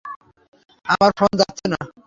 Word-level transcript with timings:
আমার 0.85 1.11
ফোন 1.17 1.31
যাচ্ছে 1.37 1.65
না। 1.67 1.79